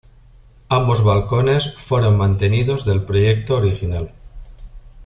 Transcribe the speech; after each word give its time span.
Ambos 0.67 1.03
balcones 1.03 1.75
fueron 1.75 2.17
mantenidos 2.17 2.85
del 2.85 3.03
proyecto 3.03 3.57
original. 3.57 4.11